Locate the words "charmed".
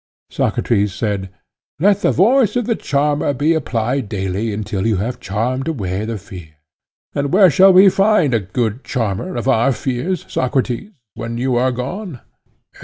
5.19-5.67